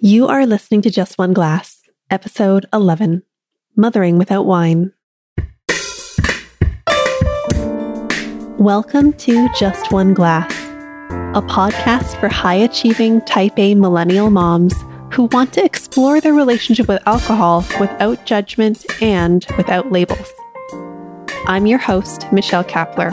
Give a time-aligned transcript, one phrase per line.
[0.00, 3.24] You are listening to Just One Glass, episode 11
[3.74, 4.92] Mothering Without Wine.
[8.56, 10.52] Welcome to Just One Glass,
[11.36, 14.72] a podcast for high achieving type A millennial moms
[15.12, 20.32] who want to explore their relationship with alcohol without judgment and without labels.
[21.48, 23.10] I'm your host, Michelle Kepler.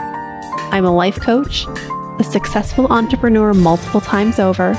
[0.71, 1.65] I'm a life coach,
[2.19, 4.77] a successful entrepreneur multiple times over,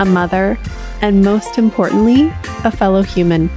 [0.00, 0.58] a mother,
[1.04, 2.32] and most importantly,
[2.64, 3.48] a fellow human.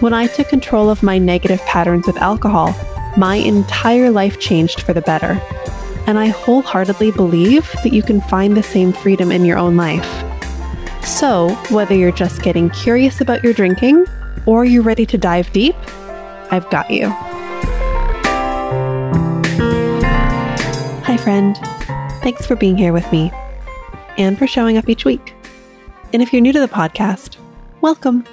[0.00, 2.74] When I took control of my negative patterns with alcohol,
[3.16, 5.40] my entire life changed for the better.
[6.06, 10.04] And I wholeheartedly believe that you can find the same freedom in your own life.
[11.02, 14.04] So, whether you're just getting curious about your drinking
[14.44, 15.76] or you're ready to dive deep,
[16.50, 17.08] I've got you.
[21.06, 21.56] Hi, friend.
[22.22, 23.32] Thanks for being here with me
[24.18, 25.34] and for showing up each week.
[26.14, 27.38] And if you're new to the podcast,
[27.80, 28.24] welcome.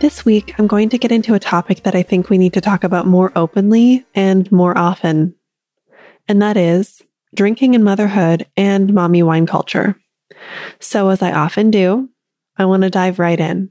[0.00, 2.60] This week, I'm going to get into a topic that I think we need to
[2.60, 5.34] talk about more openly and more often,
[6.28, 7.00] and that is
[7.34, 9.98] drinking and motherhood and mommy wine culture.
[10.78, 12.10] So, as I often do,
[12.58, 13.70] I want to dive right in.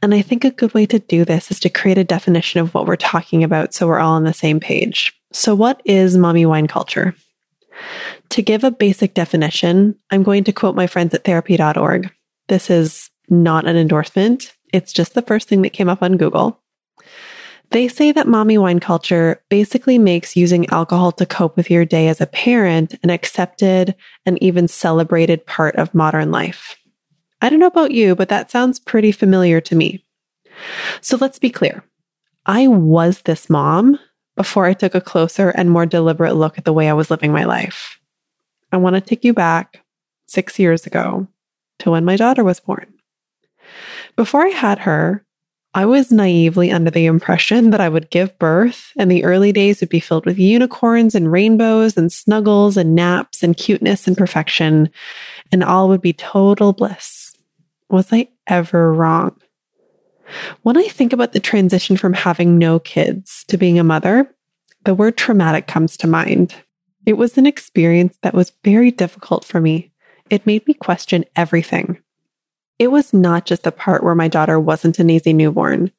[0.00, 2.72] And I think a good way to do this is to create a definition of
[2.72, 5.12] what we're talking about so we're all on the same page.
[5.30, 7.14] So, what is mommy wine culture?
[8.30, 12.12] To give a basic definition, I'm going to quote my friends at therapy.org.
[12.48, 16.60] This is not an endorsement, it's just the first thing that came up on Google.
[17.70, 22.08] They say that mommy wine culture basically makes using alcohol to cope with your day
[22.08, 23.94] as a parent an accepted
[24.26, 26.76] and even celebrated part of modern life.
[27.40, 30.04] I don't know about you, but that sounds pretty familiar to me.
[31.00, 31.82] So let's be clear.
[32.44, 33.98] I was this mom
[34.36, 37.32] before I took a closer and more deliberate look at the way I was living
[37.32, 37.98] my life.
[38.72, 39.82] I want to take you back
[40.26, 41.26] six years ago
[41.80, 42.92] to when my daughter was born.
[44.16, 45.24] Before I had her,
[45.74, 49.80] I was naively under the impression that I would give birth and the early days
[49.80, 54.90] would be filled with unicorns and rainbows and snuggles and naps and cuteness and perfection,
[55.50, 57.34] and all would be total bliss.
[57.88, 59.38] Was I ever wrong?
[60.62, 64.34] When I think about the transition from having no kids to being a mother,
[64.84, 66.54] the word traumatic comes to mind.
[67.06, 69.92] It was an experience that was very difficult for me.
[70.30, 71.98] It made me question everything.
[72.78, 75.92] It was not just the part where my daughter wasn't an easy newborn.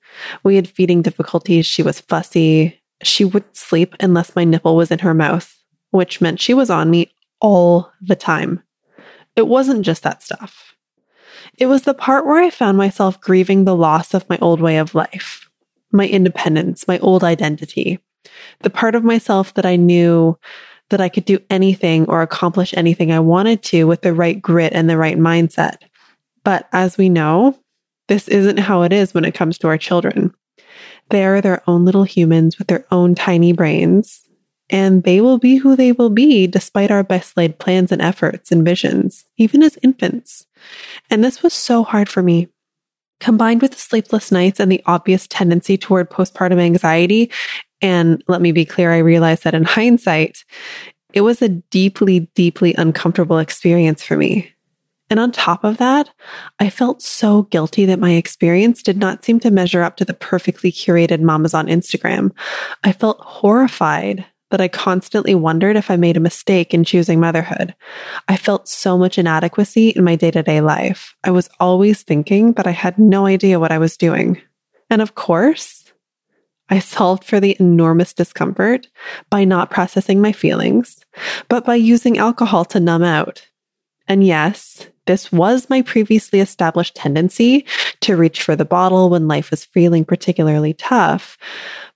[0.43, 1.65] We had feeding difficulties.
[1.65, 2.81] She was fussy.
[3.03, 5.57] She wouldn't sleep unless my nipple was in her mouth,
[5.91, 8.63] which meant she was on me all the time.
[9.35, 10.72] It wasn't just that stuff.
[11.57, 14.77] It was the part where I found myself grieving the loss of my old way
[14.77, 15.49] of life,
[15.91, 17.99] my independence, my old identity,
[18.61, 20.37] the part of myself that I knew
[20.89, 24.73] that I could do anything or accomplish anything I wanted to with the right grit
[24.73, 25.77] and the right mindset.
[26.43, 27.57] But as we know,
[28.07, 30.33] this isn't how it is when it comes to our children.
[31.09, 34.22] They are their own little humans with their own tiny brains
[34.73, 38.51] and they will be who they will be despite our best laid plans and efforts
[38.51, 40.47] and visions, even as infants.
[41.11, 42.49] And this was so hard for me.
[43.19, 47.31] Combined with the sleepless nights and the obvious tendency toward postpartum anxiety,
[47.81, 50.43] and let me be clear, I realized that in hindsight,
[51.13, 54.51] it was a deeply, deeply uncomfortable experience for me.
[55.11, 56.09] And on top of that,
[56.59, 60.15] I felt so guilty that my experience did not seem to measure up to the
[60.15, 62.31] perfectly curated mamas on Instagram.
[62.83, 67.73] I felt horrified that I constantly wondered if I made a mistake in choosing motherhood.
[68.27, 71.15] I felt so much inadequacy in my day to day life.
[71.23, 74.39] I was always thinking that I had no idea what I was doing.
[74.91, 75.91] And of course,
[76.69, 78.87] I solved for the enormous discomfort
[79.31, 81.03] by not processing my feelings,
[81.49, 83.47] but by using alcohol to numb out.
[84.07, 87.65] And yes, this was my previously established tendency
[88.01, 91.39] to reach for the bottle when life was feeling particularly tough.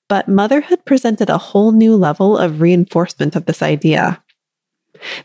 [0.10, 4.24] But motherhood presented a whole new level of reinforcement of this idea.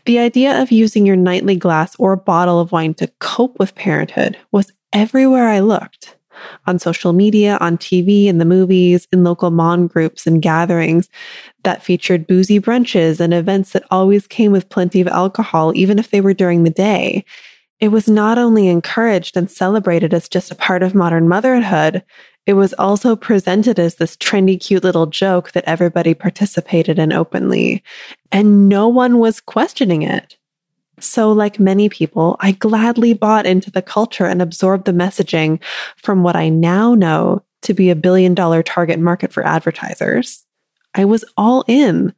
[0.05, 4.37] The idea of using your nightly glass or bottle of wine to cope with parenthood
[4.51, 6.17] was everywhere I looked
[6.67, 11.09] on social media, on TV, in the movies, in local mom groups and gatherings
[11.63, 16.09] that featured boozy brunches and events that always came with plenty of alcohol, even if
[16.09, 17.23] they were during the day.
[17.79, 22.03] It was not only encouraged and celebrated as just a part of modern motherhood,
[22.45, 27.83] it was also presented as this trendy, cute little joke that everybody participated in openly,
[28.31, 30.37] and no one was questioning it.
[30.99, 35.61] So, like many people, I gladly bought into the culture and absorbed the messaging
[35.97, 40.45] from what I now know to be a billion dollar target market for advertisers.
[40.93, 42.13] I was all in.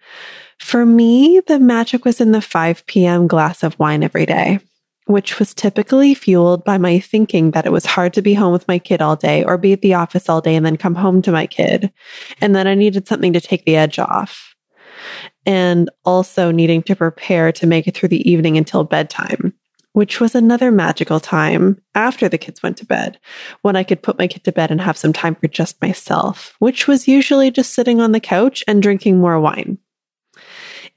[0.60, 3.28] For me, the magic was in the 5 p.m.
[3.28, 4.60] glass of wine every day.
[5.06, 8.68] Which was typically fueled by my thinking that it was hard to be home with
[8.68, 11.22] my kid all day or be at the office all day and then come home
[11.22, 11.92] to my kid,
[12.42, 14.56] and that I needed something to take the edge off.
[15.46, 19.54] And also needing to prepare to make it through the evening until bedtime,
[19.94, 23.20] which was another magical time after the kids went to bed
[23.62, 26.56] when I could put my kid to bed and have some time for just myself,
[26.58, 29.78] which was usually just sitting on the couch and drinking more wine.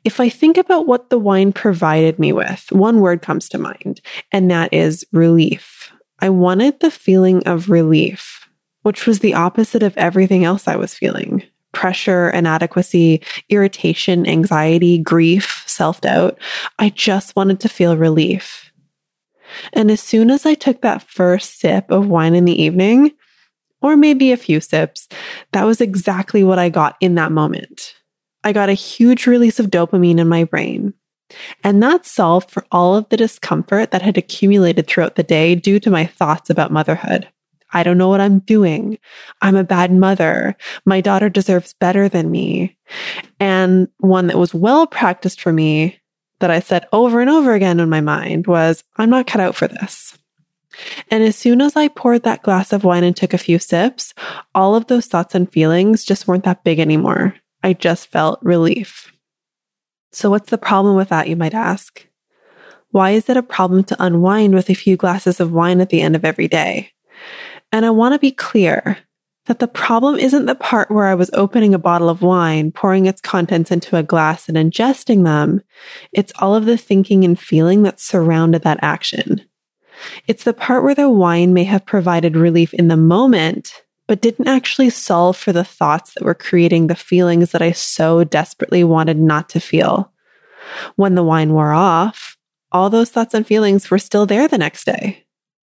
[0.04, 4.00] If I think about what the wine provided me with, one word comes to mind,
[4.32, 5.92] and that is relief.
[6.20, 8.48] I wanted the feeling of relief,
[8.82, 11.42] which was the opposite of everything else I was feeling
[11.72, 16.38] pressure, inadequacy, irritation, anxiety, grief, self doubt.
[16.78, 18.72] I just wanted to feel relief.
[19.72, 23.12] And as soon as I took that first sip of wine in the evening,
[23.80, 25.08] or maybe a few sips,
[25.52, 27.94] that was exactly what I got in that moment.
[28.48, 30.94] I got a huge release of dopamine in my brain.
[31.62, 35.78] And that solved for all of the discomfort that had accumulated throughout the day due
[35.80, 37.28] to my thoughts about motherhood.
[37.74, 38.98] I don't know what I'm doing.
[39.42, 40.56] I'm a bad mother.
[40.86, 42.78] My daughter deserves better than me.
[43.38, 46.00] And one that was well practiced for me
[46.40, 49.56] that I said over and over again in my mind was, I'm not cut out
[49.56, 50.16] for this.
[51.10, 54.14] And as soon as I poured that glass of wine and took a few sips,
[54.54, 57.34] all of those thoughts and feelings just weren't that big anymore.
[57.62, 59.12] I just felt relief.
[60.12, 62.06] So, what's the problem with that, you might ask?
[62.90, 66.00] Why is it a problem to unwind with a few glasses of wine at the
[66.00, 66.92] end of every day?
[67.70, 68.98] And I want to be clear
[69.46, 73.06] that the problem isn't the part where I was opening a bottle of wine, pouring
[73.06, 75.62] its contents into a glass and ingesting them.
[76.12, 79.42] It's all of the thinking and feeling that surrounded that action.
[80.26, 84.48] It's the part where the wine may have provided relief in the moment, but didn't
[84.48, 89.18] actually solve for the thoughts that were creating the feelings that I so desperately wanted
[89.18, 90.10] not to feel.
[90.96, 92.36] When the wine wore off,
[92.72, 95.26] all those thoughts and feelings were still there the next day.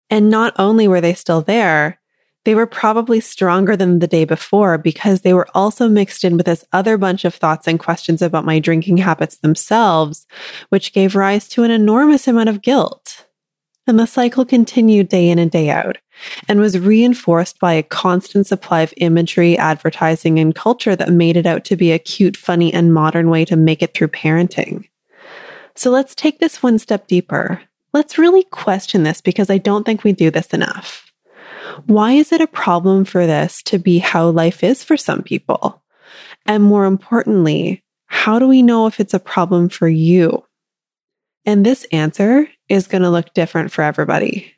[0.09, 1.99] And not only were they still there,
[2.43, 6.47] they were probably stronger than the day before because they were also mixed in with
[6.47, 10.25] this other bunch of thoughts and questions about my drinking habits themselves,
[10.69, 13.27] which gave rise to an enormous amount of guilt.
[13.87, 15.97] And the cycle continued day in and day out
[16.47, 21.45] and was reinforced by a constant supply of imagery, advertising, and culture that made it
[21.45, 24.87] out to be a cute, funny, and modern way to make it through parenting.
[25.75, 27.61] So let's take this one step deeper.
[27.93, 31.11] Let's really question this because I don't think we do this enough.
[31.85, 35.81] Why is it a problem for this to be how life is for some people?
[36.45, 40.45] And more importantly, how do we know if it's a problem for you?
[41.45, 44.53] And this answer is going to look different for everybody.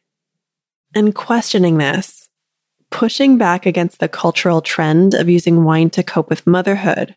[0.94, 2.30] And questioning this,
[2.92, 7.16] pushing back against the cultural trend of using wine to cope with motherhood,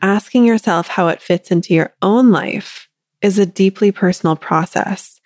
[0.00, 2.88] asking yourself how it fits into your own life
[3.20, 5.20] is a deeply personal process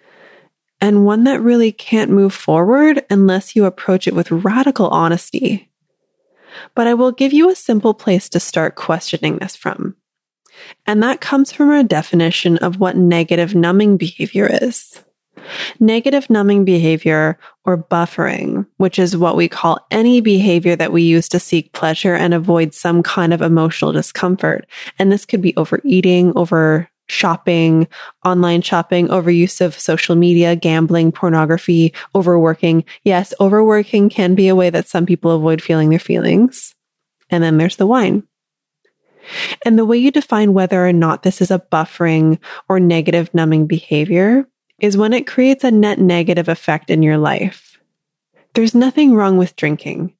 [0.80, 5.70] and one that really can't move forward unless you approach it with radical honesty.
[6.74, 9.96] But I will give you a simple place to start questioning this from.
[10.86, 15.02] And that comes from our definition of what negative numbing behavior is.
[15.78, 21.28] Negative numbing behavior or buffering, which is what we call any behavior that we use
[21.28, 24.66] to seek pleasure and avoid some kind of emotional discomfort.
[24.98, 27.86] And this could be overeating, over shopping,
[28.24, 32.84] online shopping, overuse of social media, gambling, pornography, overworking.
[33.04, 36.74] Yes, overworking can be a way that some people avoid feeling their feelings.
[37.30, 38.24] And then there's the wine.
[39.64, 43.66] And the way you define whether or not this is a buffering or negative numbing
[43.66, 44.46] behavior
[44.80, 47.78] is when it creates a net negative effect in your life.
[48.54, 50.14] There's nothing wrong with drinking.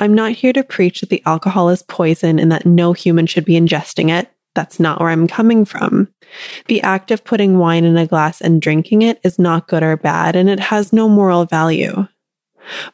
[0.00, 3.44] I'm not here to preach that the alcohol is poison and that no human should
[3.44, 4.30] be ingesting it.
[4.54, 6.08] That's not where I'm coming from.
[6.66, 9.96] The act of putting wine in a glass and drinking it is not good or
[9.96, 12.08] bad, and it has no moral value.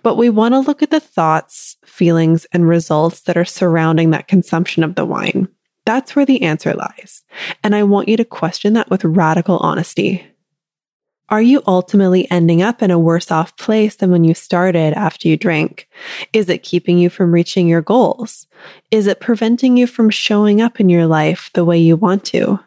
[0.02, 4.28] But we want to look at the thoughts, feelings, and results that are surrounding that
[4.28, 5.48] consumption of the wine.
[5.86, 7.22] That's where the answer lies.
[7.62, 10.26] And I want you to question that with radical honesty.
[11.30, 15.26] Are you ultimately ending up in a worse off place than when you started after
[15.26, 15.88] you drink?
[16.32, 18.46] Is it keeping you from reaching your goals?
[18.90, 22.60] Is it preventing you from showing up in your life the way you want to?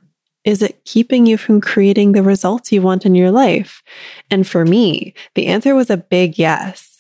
[0.44, 3.84] Is it keeping you from creating the results you want in your life?
[4.32, 6.97] And for me, the answer was a big yes.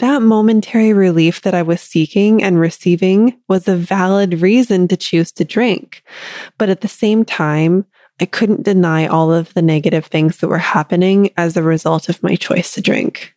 [0.00, 5.30] That momentary relief that I was seeking and receiving was a valid reason to choose
[5.32, 6.02] to drink.
[6.58, 7.86] But at the same time,
[8.20, 12.22] I couldn't deny all of the negative things that were happening as a result of
[12.22, 13.34] my choice to drink.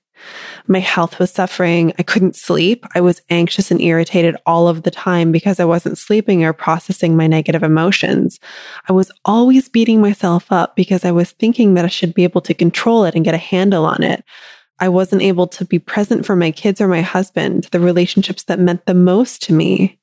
[0.67, 1.93] My health was suffering.
[1.97, 2.85] I couldn't sleep.
[2.93, 7.15] I was anxious and irritated all of the time because I wasn't sleeping or processing
[7.15, 8.39] my negative emotions.
[8.89, 12.41] I was always beating myself up because I was thinking that I should be able
[12.41, 14.23] to control it and get a handle on it.
[14.79, 18.60] I wasn't able to be present for my kids or my husband, the relationships that
[18.60, 20.00] meant the most to me.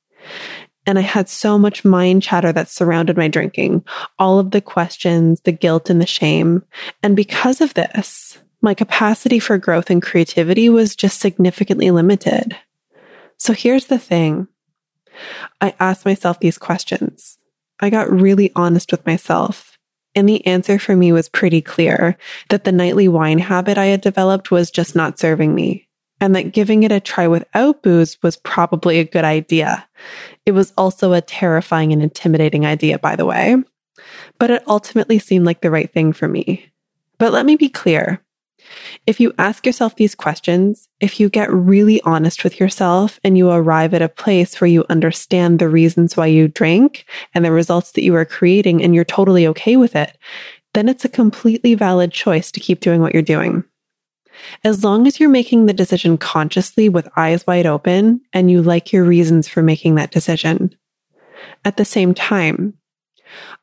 [0.85, 3.83] And I had so much mind chatter that surrounded my drinking,
[4.19, 6.63] all of the questions, the guilt, and the shame.
[7.01, 12.55] And because of this, my capacity for growth and creativity was just significantly limited.
[13.37, 14.47] So here's the thing
[15.61, 17.37] I asked myself these questions.
[17.79, 19.74] I got really honest with myself.
[20.15, 22.17] And the answer for me was pretty clear
[22.49, 25.85] that the nightly wine habit I had developed was just not serving me
[26.21, 29.87] and that giving it a try without booze was probably a good idea.
[30.45, 33.57] It was also a terrifying and intimidating idea, by the way,
[34.39, 36.71] but it ultimately seemed like the right thing for me.
[37.17, 38.21] But let me be clear.
[39.05, 43.49] If you ask yourself these questions, if you get really honest with yourself and you
[43.49, 47.91] arrive at a place where you understand the reasons why you drink and the results
[47.93, 50.17] that you are creating and you're totally okay with it,
[50.73, 53.63] then it's a completely valid choice to keep doing what you're doing.
[54.63, 58.91] As long as you're making the decision consciously with eyes wide open and you like
[58.91, 60.75] your reasons for making that decision.
[61.63, 62.73] At the same time,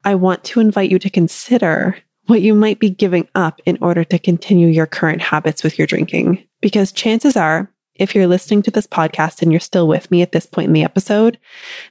[0.05, 4.05] I want to invite you to consider what you might be giving up in order
[4.05, 6.43] to continue your current habits with your drinking.
[6.61, 10.33] Because chances are, if you're listening to this podcast and you're still with me at
[10.33, 11.39] this point in the episode,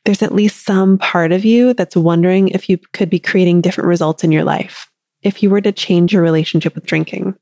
[0.05, 3.87] there's at least some part of you that's wondering if you could be creating different
[3.87, 4.89] results in your life
[5.21, 7.35] if you were to change your relationship with drinking.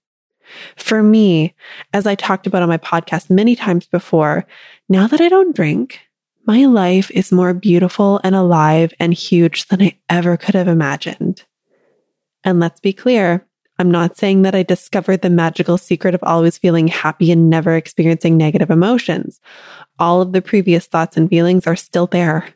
[0.76, 1.56] For me,
[1.94, 4.46] as I talked about on my podcast many times before,
[4.90, 6.00] now that I don't drink,
[6.46, 11.44] my life is more beautiful and alive and huge than I ever could have imagined.
[12.44, 13.46] And let's be clear,
[13.80, 17.76] I'm not saying that I discovered the magical secret of always feeling happy and never
[17.76, 19.40] experiencing negative emotions.
[19.98, 22.54] All of the previous thoughts and feelings are still there.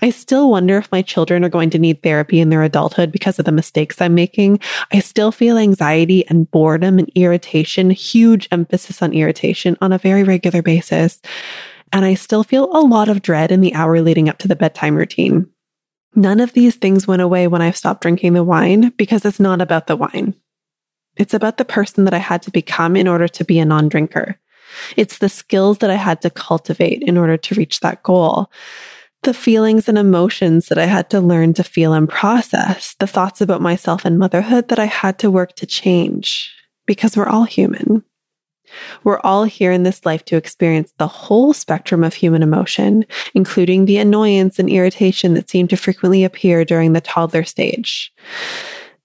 [0.00, 3.38] I still wonder if my children are going to need therapy in their adulthood because
[3.38, 4.60] of the mistakes I'm making.
[4.92, 10.22] I still feel anxiety and boredom and irritation, huge emphasis on irritation on a very
[10.22, 11.20] regular basis.
[11.92, 14.54] And I still feel a lot of dread in the hour leading up to the
[14.54, 15.48] bedtime routine.
[16.14, 19.60] None of these things went away when I stopped drinking the wine because it's not
[19.60, 20.34] about the wine.
[21.16, 23.88] It's about the person that I had to become in order to be a non
[23.88, 24.38] drinker.
[24.96, 28.50] It's the skills that I had to cultivate in order to reach that goal
[29.22, 33.40] the feelings and emotions that I had to learn to feel and process, the thoughts
[33.40, 36.54] about myself and motherhood that I had to work to change
[36.86, 38.04] because we're all human.
[39.04, 43.84] We're all here in this life to experience the whole spectrum of human emotion, including
[43.84, 48.12] the annoyance and irritation that seem to frequently appear during the toddler stage.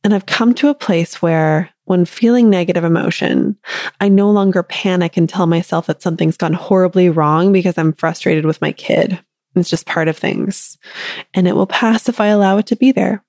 [0.04, 3.58] And I've come to a place where, when feeling negative emotion,
[4.02, 8.46] I no longer panic and tell myself that something's gone horribly wrong because I'm frustrated
[8.46, 9.20] with my kid
[9.56, 10.78] it's just part of things.
[11.34, 13.24] And it will pass if I allow it to be there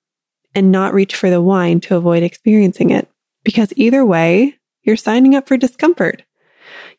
[0.53, 3.09] and not reach for the wine to avoid experiencing it.
[3.43, 6.23] Because either way, you're signing up for discomfort.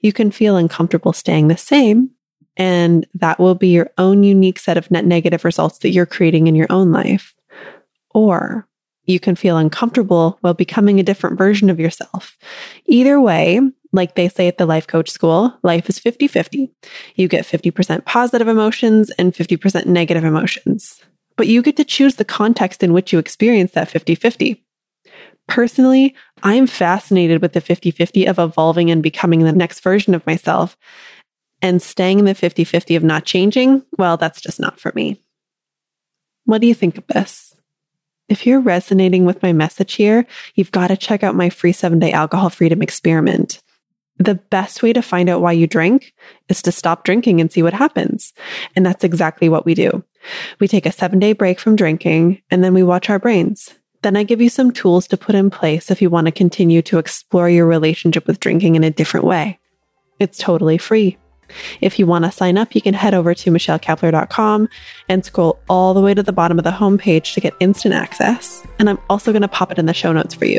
[0.01, 2.11] You can feel uncomfortable staying the same,
[2.57, 6.47] and that will be your own unique set of net negative results that you're creating
[6.47, 7.35] in your own life.
[8.11, 8.69] Or
[9.05, 12.37] you can feel uncomfortable while becoming a different version of yourself.
[12.87, 13.61] Either way,
[13.93, 16.71] like they say at the life coach school, life is 50 50.
[17.15, 21.01] You get 50% positive emotions and 50% negative emotions.
[21.37, 24.66] But you get to choose the context in which you experience that 50 50.
[25.49, 30.27] Personally, I'm fascinated with the 50 50 of evolving and becoming the next version of
[30.27, 30.77] myself.
[31.63, 35.21] And staying in the 50 50 of not changing, well, that's just not for me.
[36.45, 37.55] What do you think of this?
[38.29, 41.99] If you're resonating with my message here, you've got to check out my free seven
[41.99, 43.63] day alcohol freedom experiment.
[44.19, 46.15] The best way to find out why you drink
[46.49, 48.33] is to stop drinking and see what happens.
[48.75, 50.03] And that's exactly what we do.
[50.59, 53.75] We take a seven day break from drinking and then we watch our brains.
[54.03, 56.83] Then I give you some tools to put in place if you want to continue
[56.83, 59.59] to explore your relationship with drinking in a different way.
[60.19, 61.19] It's totally free.
[61.81, 64.69] If you want to sign up, you can head over to michellekepler.com
[65.09, 68.67] and scroll all the way to the bottom of the homepage to get instant access.
[68.79, 70.59] And I'm also going to pop it in the show notes for you.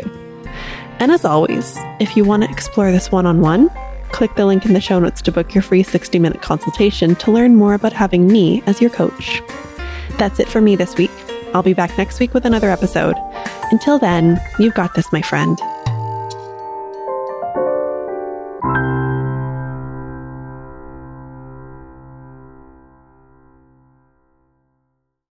[0.98, 3.70] And as always, if you want to explore this one on one,
[4.10, 7.30] click the link in the show notes to book your free 60 minute consultation to
[7.30, 9.42] learn more about having me as your coach.
[10.16, 11.10] That's it for me this week.
[11.54, 13.16] I'll be back next week with another episode.
[13.70, 15.58] Until then, you've got this, my friend.